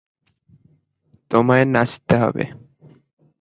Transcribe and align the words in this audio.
তোমায় 1.31 1.65
নাচতে 1.65 2.15
হবে। 2.17 2.43